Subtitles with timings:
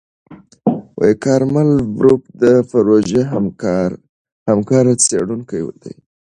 [1.23, 3.21] کارمل بروف د پروژې
[4.47, 5.91] همکاره څېړونکې ده.